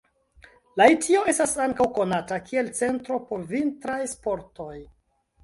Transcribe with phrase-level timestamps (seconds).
[0.79, 4.73] Lahtio estas ankaŭ konata kiel centro por vintraj sportoj.